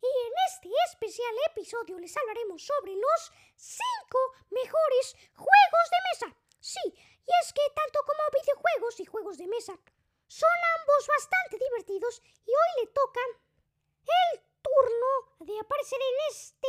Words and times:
Y 0.00 0.10
en 0.26 0.32
este 0.48 0.68
especial 0.88 1.34
episodio 1.50 1.98
les 1.98 2.16
hablaremos 2.16 2.62
sobre 2.62 2.94
los 2.96 3.32
5 3.56 4.18
mejores 4.50 5.16
juegos 5.34 5.86
de 5.90 6.00
mesa. 6.10 6.36
Sí, 6.58 6.80
y 6.86 7.30
es 7.42 7.52
que 7.52 7.62
tanto 7.74 8.00
como 8.04 8.22
videojuegos 8.32 9.00
y 9.00 9.04
juegos 9.04 9.38
de 9.38 9.46
mesa 9.46 9.78
son 10.26 10.58
ambos 10.78 11.06
bastante 11.06 11.58
divertidos 11.58 12.22
y 12.46 12.50
hoy 12.50 12.84
le 12.84 12.86
toca 12.92 13.20
el 13.20 14.40
turno 14.62 15.12
de 15.40 15.58
aparecer 15.58 16.00
en 16.00 16.16
este 16.30 16.68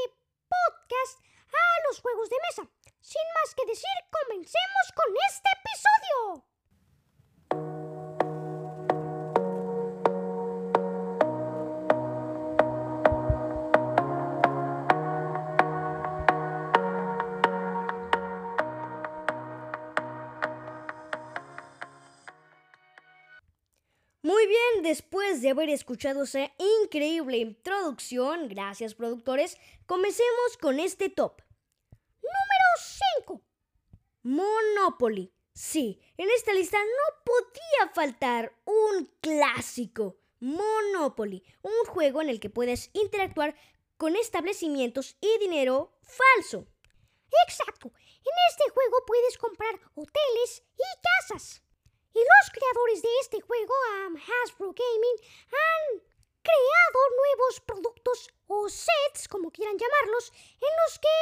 podcast 0.49 1.19
a 1.53 1.87
los 1.87 2.01
juegos 2.01 2.29
de 2.29 2.37
mesa. 2.49 2.69
Sin 2.99 3.27
más 3.35 3.55
que 3.55 3.65
decir, 3.65 3.97
comencemos 4.11 4.85
con 4.95 5.15
este 5.29 5.49
episodio. 5.55 6.50
Bien, 24.51 24.83
después 24.83 25.41
de 25.41 25.51
haber 25.51 25.69
escuchado 25.69 26.23
esa 26.23 26.51
increíble 26.83 27.37
introducción, 27.37 28.49
gracias 28.49 28.95
productores, 28.95 29.57
comencemos 29.85 30.57
con 30.59 30.79
este 30.79 31.09
top. 31.09 31.41
Número 32.21 32.69
5. 33.19 33.41
Monopoly. 34.23 35.33
Sí, 35.53 36.01
en 36.17 36.29
esta 36.31 36.53
lista 36.53 36.77
no 36.79 37.23
podía 37.23 37.93
faltar 37.93 38.53
un 38.65 39.05
clásico. 39.21 40.17
Monopoly, 40.39 41.43
un 41.61 41.85
juego 41.87 42.21
en 42.21 42.29
el 42.29 42.39
que 42.39 42.49
puedes 42.49 42.89
interactuar 42.93 43.55
con 43.95 44.15
establecimientos 44.15 45.15
y 45.21 45.39
dinero 45.39 45.97
falso. 46.01 46.67
Exacto. 47.47 47.87
En 47.87 48.33
este 48.49 48.69
juego 48.73 48.97
puedes 49.05 49.37
comprar 49.37 49.75
hoteles 49.95 50.63
y 50.75 51.29
casas. 51.29 51.63
Y 52.13 52.19
los 52.19 52.45
creadores 52.51 53.01
de 53.01 53.09
este 53.21 53.41
juego, 53.41 53.73
um, 54.07 54.15
Hasbro 54.15 54.73
Gaming, 54.73 55.17
han 55.47 56.01
creado 56.41 56.99
nuevos 57.15 57.61
productos 57.61 58.29
o 58.47 58.67
sets, 58.67 59.27
como 59.27 59.51
quieran 59.51 59.77
llamarlos, 59.77 60.31
en 60.59 60.73
los 60.83 60.99
que 60.99 61.17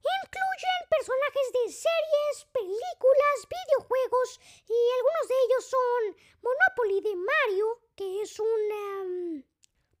incluyen 0.00 0.80
personajes 0.90 1.46
de 1.52 1.72
series, 1.72 2.34
películas, 2.52 3.36
videojuegos 3.48 4.40
y 4.68 4.78
algunos 4.96 5.28
de 5.28 5.34
ellos 5.44 5.64
son 5.64 6.16
Monopoly 6.42 7.00
de 7.00 7.16
Mario, 7.16 7.80
que 7.96 8.22
es 8.22 8.38
un 8.40 8.46
um, 8.46 9.42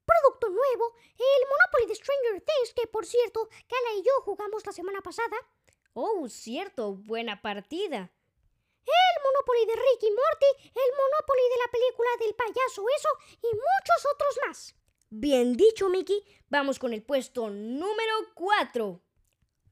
producto 0.04 0.48
nuevo, 0.48 0.96
el 1.16 1.48
Monopoly 1.48 1.86
de 1.86 1.94
Stranger 1.94 2.40
Things, 2.40 2.74
que 2.74 2.86
por 2.88 3.06
cierto, 3.06 3.48
Kala 3.68 3.92
y 3.96 4.02
yo 4.02 4.12
jugamos 4.24 4.66
la 4.66 4.72
semana 4.72 5.00
pasada, 5.00 5.36
Oh, 5.92 6.28
cierto, 6.28 6.94
buena 6.94 7.42
partida. 7.42 8.12
Monopoly 9.40 9.66
de 9.66 9.76
Rick 9.76 10.02
y 10.02 10.10
Morty, 10.10 10.70
el 10.74 10.96
Monopoly 10.96 11.42
de 11.50 11.56
la 11.56 11.70
película 11.72 12.08
del 12.20 12.34
payaso 12.34 12.84
eso 12.96 13.08
y 13.42 13.46
muchos 13.46 14.06
otros 14.14 14.38
más. 14.46 14.74
Bien 15.08 15.54
dicho, 15.54 15.88
Mickey. 15.88 16.22
Vamos 16.48 16.78
con 16.78 16.92
el 16.92 17.02
puesto 17.02 17.48
número 17.48 18.12
4. 18.34 19.00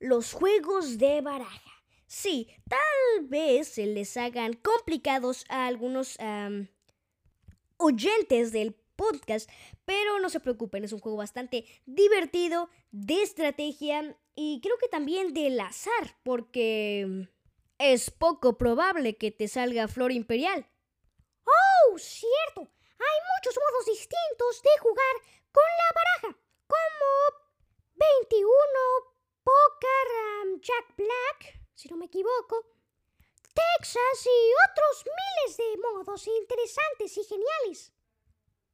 Los 0.00 0.32
juegos 0.32 0.97
de 0.98 1.20
baraja. 1.20 1.84
Sí, 2.06 2.48
tal 2.69 3.26
vez 3.26 3.69
se 3.69 3.87
les 3.87 4.16
hagan 4.16 4.54
complicados 4.54 5.44
a 5.48 5.66
algunos 5.66 6.16
oyentes 7.76 8.53
del 8.53 8.75
podcast, 8.97 9.50
pero 9.84 10.19
no 10.19 10.31
se 10.31 10.41
preocupen, 10.41 10.84
es 10.84 10.93
un 10.93 11.00
juego 11.00 11.19
bastante 11.19 11.66
divertido, 11.84 12.70
de 12.91 13.22
estrategia 13.22 14.16
y 14.34 14.60
creo 14.62 14.78
que 14.78 14.88
también 14.88 15.34
del 15.34 15.60
azar, 15.60 16.16
porque 16.25 17.28
es 17.78 18.11
poco 18.11 18.59
probable 18.59 19.16
que 19.16 19.31
te 19.31 19.49
salga 19.49 19.89
Flor 19.89 20.12
Imperial. 20.12 20.66
¡Oh, 21.44 21.99
cierto! 21.99 22.61
Hay 22.61 23.19
muchos 23.37 23.56
modos 23.56 23.87
distintos 23.87 24.62
de 24.62 24.71
jugar 24.81 25.15
con 25.53 25.65
la 25.65 25.94
baraja, 25.94 26.41
como 26.67 27.49
21, 27.94 28.49
Poker, 29.44 30.61
Jack 30.61 30.97
Black, 30.97 31.61
si 31.75 31.88
no 31.88 31.97
me 31.97 32.06
equivoco, 32.06 32.67
Texas 33.55 34.27
y 34.27 34.71
otros 34.71 35.05
miles 35.05 35.56
de 35.56 35.77
modos 35.78 36.27
interesantes 36.27 37.17
y 37.17 37.25
geniales. 37.25 37.93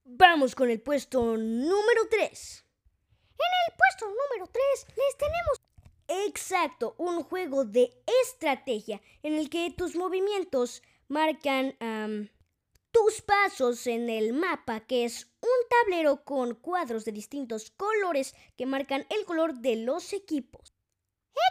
Vamos 0.05 0.55
con 0.55 0.71
el 0.71 0.81
puesto 0.81 1.37
número 1.37 2.09
3. 2.11 2.65
En 3.37 3.71
el 3.71 3.77
puesto 3.77 4.07
número 4.07 4.51
3 4.51 4.87
les 4.97 5.17
tenemos 5.17 5.64
Exacto, 6.27 6.95
un 6.97 7.23
juego 7.23 7.65
de 7.65 7.93
estrategia 8.23 9.01
en 9.23 9.35
el 9.35 9.51
que 9.51 9.71
tus 9.77 9.95
movimientos 9.95 10.83
marcan 11.09 11.77
am, 11.81 12.31
tus 12.91 13.21
pasos 13.21 13.87
en 13.87 14.09
el 14.09 14.33
mapa, 14.33 14.81
que 14.81 15.05
es 15.05 15.27
un 15.43 15.69
tablero 15.69 16.25
con 16.25 16.55
cuadros 16.55 17.05
de 17.05 17.13
distintos 17.13 17.71
colores 17.71 18.35
que 18.57 18.65
marcan 18.65 19.07
el 19.11 19.25
color 19.27 19.55
de 19.55 19.77
los 19.77 20.13
equipos. 20.13 20.73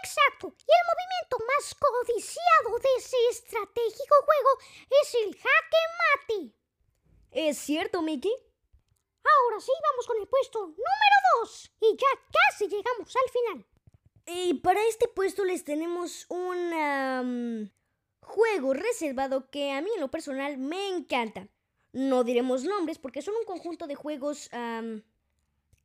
Exacto, 0.01 0.47
y 0.57 0.71
el 0.71 0.85
movimiento 0.89 1.37
más 1.45 1.75
codiciado 1.75 2.79
de 2.79 2.89
ese 2.97 3.17
estratégico 3.29 4.15
juego 4.25 4.49
es 5.01 5.15
el 5.15 5.35
jaque 5.35 5.83
mate. 5.99 6.55
¿Es 7.31 7.57
cierto, 7.57 8.01
Mickey? 8.01 8.33
Ahora 9.23 9.59
sí, 9.61 9.71
vamos 9.91 10.07
con 10.07 10.17
el 10.19 10.27
puesto 10.27 10.59
número 10.61 11.17
2 11.41 11.71
y 11.81 11.95
ya 11.95 12.07
casi 12.31 12.67
llegamos 12.67 13.15
al 13.15 13.29
final. 13.29 13.72
Y 14.25 14.55
para 14.55 14.79
este 14.87 15.07
puesto 15.07 15.43
les 15.43 15.63
tenemos 15.63 16.25
un 16.29 16.73
am, 16.73 17.71
juego 18.21 18.73
reservado 18.73 19.49
que 19.49 19.71
a 19.71 19.81
mí 19.81 19.89
en 19.95 20.01
lo 20.01 20.09
personal 20.09 20.57
me 20.57 20.89
encanta. 20.89 21.49
No 21.91 22.23
diremos 22.23 22.63
nombres 22.63 22.97
porque 22.97 23.21
son 23.21 23.35
un 23.35 23.45
conjunto 23.45 23.85
de 23.85 23.95
juegos 23.95 24.49
am, 24.53 25.03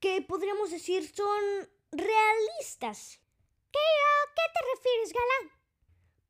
que 0.01 0.23
podríamos 0.23 0.71
decir 0.71 1.13
son 1.15 1.43
realistas. 1.91 3.21
¿Qué, 3.73 3.79
¿A 3.79 4.35
qué 4.35 4.43
te 4.55 4.77
refieres, 4.77 5.13
Galán? 5.13 5.59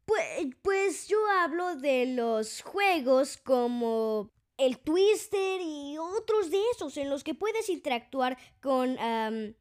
Pues, 0.07 0.57
pues 0.63 1.09
yo 1.09 1.19
hablo 1.27 1.77
de 1.77 2.07
los 2.07 2.63
juegos 2.63 3.37
como 3.37 4.31
el 4.57 4.79
Twister 4.79 5.61
y 5.61 5.99
otros 5.99 6.51
de 6.51 6.59
esos 6.75 6.97
en 6.97 7.11
los 7.11 7.23
que 7.23 7.35
puedes 7.35 7.69
interactuar 7.69 8.39
con 8.61 8.99
am, 8.99 9.55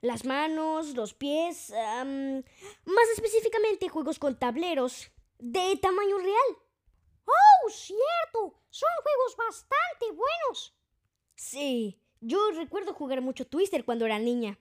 las 0.00 0.24
manos, 0.24 0.94
los 0.94 1.14
pies, 1.14 1.70
más 1.70 3.08
específicamente 3.14 3.88
juegos 3.88 4.18
con 4.18 4.38
tableros 4.38 5.10
de 5.38 5.76
tamaño 5.80 6.18
real. 6.18 6.58
¡Oh, 7.24 7.70
cierto! 7.70 8.60
Son 8.70 8.88
juegos 9.02 9.36
bastante 9.36 10.06
buenos. 10.12 10.74
Sí, 11.34 12.00
yo 12.20 12.50
recuerdo 12.52 12.94
jugar 12.94 13.20
mucho 13.20 13.46
Twister 13.46 13.84
cuando 13.84 14.06
era 14.06 14.18
niña. 14.18 14.58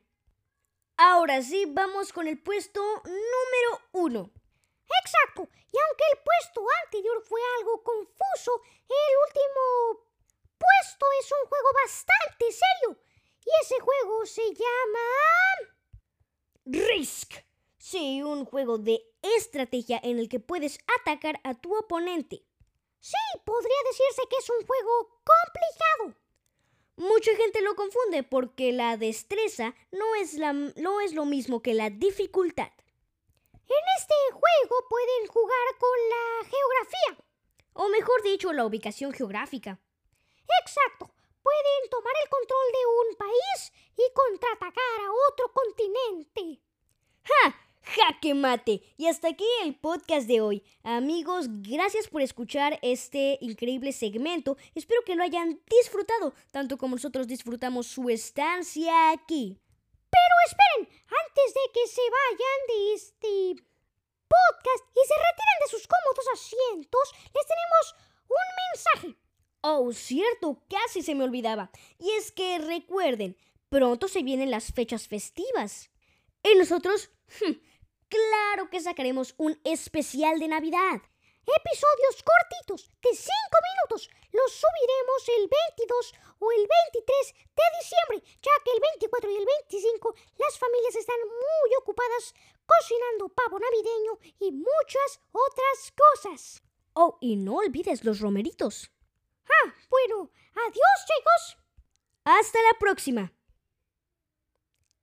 Ahora 0.98 1.42
sí, 1.42 1.66
vamos 1.68 2.12
con 2.14 2.28
el 2.28 2.42
puesto 2.42 2.82
número 3.04 3.82
uno. 3.92 4.32
Exacto, 5.04 5.50
y 5.72 5.78
aunque 5.78 6.04
el 6.14 6.20
puesto 6.24 6.66
anterior 6.86 7.22
fue 7.28 7.42
algo 7.60 7.84
confuso, 7.84 8.62
el 8.88 9.18
último 9.28 10.06
puesto 10.58 11.06
es 11.20 11.32
un 11.32 11.48
juego 11.50 11.70
bastante 11.84 12.52
serio. 12.52 12.98
Y 13.46 13.50
ese 13.62 13.80
juego 13.80 14.26
se 14.26 14.54
llama... 14.54 15.06
Risk. 16.66 17.34
Sí, 17.88 18.24
un 18.24 18.46
juego 18.46 18.80
de 18.80 19.06
estrategia 19.22 20.00
en 20.02 20.18
el 20.18 20.28
que 20.28 20.40
puedes 20.40 20.80
atacar 21.00 21.40
a 21.44 21.54
tu 21.54 21.78
oponente. 21.78 22.44
Sí, 23.00 23.14
podría 23.46 23.78
decirse 23.88 24.24
que 24.28 24.38
es 24.38 24.50
un 24.50 24.66
juego 24.66 25.22
complicado. 25.24 26.20
Mucha 26.96 27.36
gente 27.36 27.62
lo 27.62 27.76
confunde 27.76 28.24
porque 28.24 28.72
la 28.72 28.98
destreza 28.98 29.76
no 29.92 30.16
es, 30.16 30.34
la, 30.34 30.54
no 30.54 31.00
es 31.00 31.14
lo 31.14 31.26
mismo 31.26 31.62
que 31.62 31.76
la 31.76 31.92
dificultad. 31.92 32.72
En 33.54 33.84
este 34.00 34.16
juego 34.32 34.88
pueden 34.90 35.28
jugar 35.28 35.78
con 35.78 36.10
la 36.10 36.50
geografía. 36.50 37.26
O 37.74 37.88
mejor 37.90 38.24
dicho, 38.24 38.52
la 38.52 38.66
ubicación 38.66 39.14
geográfica. 39.14 39.80
Exacto. 40.64 41.14
pueden 41.44 41.90
tomar 41.92 42.14
el 42.24 42.30
control 42.32 42.68
de 42.72 42.86
un 42.88 43.16
país 43.16 43.74
y 43.96 44.12
contraatacar 44.12 45.02
a 45.02 45.12
otro 45.30 45.54
continente. 45.54 46.64
¡Ja! 47.26 47.65
¡Jaque 47.86 48.34
mate! 48.34 48.82
Y 48.98 49.08
hasta 49.08 49.30
aquí 49.30 49.46
el 49.64 49.76
podcast 49.76 50.28
de 50.28 50.42
hoy. 50.42 50.64
Amigos, 50.84 51.46
gracias 51.62 52.08
por 52.08 52.22
escuchar 52.22 52.80
este 52.82 53.38
increíble 53.42 53.92
segmento. 53.92 54.58
Espero 54.74 55.02
que 55.06 55.16
lo 55.16 55.24
hayan 55.24 55.62
disfrutado, 55.70 56.34
tanto 56.52 56.78
como 56.78 56.96
nosotros 56.96 57.28
disfrutamos 57.28 57.86
su 57.86 58.10
estancia 58.10 59.12
aquí. 59.12 59.60
Pero 60.10 60.36
esperen, 60.48 61.04
antes 61.04 61.54
de 61.54 61.72
que 61.74 61.88
se 61.88 62.02
vayan 62.02 62.60
de 62.68 62.94
este 62.96 63.64
podcast 64.28 64.84
y 64.96 65.08
se 65.08 65.16
retiren 65.16 65.60
de 65.64 65.70
sus 65.70 65.88
cómodos 65.88 66.26
asientos, 66.34 67.14
les 67.34 67.46
tenemos 67.46 67.96
un 68.30 69.04
mensaje. 69.04 69.20
Oh, 69.62 69.94
cierto, 69.94 70.64
casi 70.70 71.04
se 71.04 71.14
me 71.14 71.24
olvidaba. 71.24 71.70
Y 72.00 72.10
es 72.12 72.32
que 72.32 72.58
recuerden, 72.58 73.38
pronto 73.70 74.08
se 74.08 74.24
vienen 74.24 74.50
las 74.52 74.74
fechas 74.74 75.08
festivas. 75.08 75.92
Y 76.44 76.56
nosotros, 76.58 77.12
hm, 77.42 77.54
claro 78.10 78.70
que 78.70 78.82
sacaremos 78.82 79.34
un 79.38 79.60
especial 79.64 80.40
de 80.40 80.48
Navidad. 80.48 81.02
Episodios 81.46 82.24
cortitos 82.24 82.90
de 83.04 83.10
5 83.14 83.32
minutos. 83.70 84.10
Los 84.32 84.52
subiremos 84.52 85.22
el 85.38 85.50
22 85.78 86.14
o 86.40 86.52
el 86.52 86.68
23 86.68 87.34
de 87.56 87.64
diciembre, 87.80 88.38
ya 88.42 88.52
que 88.64 88.72
el 88.72 88.80
24 88.98 89.30
y 89.30 89.36
el 89.38 89.46
25 89.70 90.16
las 90.38 90.58
familias 90.58 90.96
están 90.96 91.20
muy 91.22 91.76
ocupadas 91.78 92.34
cocinando 92.66 93.30
pavo 93.30 93.60
navideño 93.60 94.18
y 94.40 94.52
muchas 94.52 95.22
otras 95.32 95.94
cosas. 95.94 96.64
Oh, 96.94 97.18
y 97.22 97.36
no 97.36 97.58
olvides 97.58 98.04
los 98.04 98.20
romeritos. 98.20 98.92
Ah, 99.46 99.74
bueno, 99.90 100.32
adiós 100.56 100.98
chicos. 101.06 101.58
Hasta 102.24 102.60
la 102.64 102.80
próxima. 102.80 103.34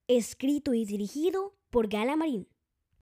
Escrito 0.08 0.74
y 0.74 0.84
dirigido 0.84 1.54
por 1.70 1.88
Gala 1.88 2.16
Marín. 2.16 2.51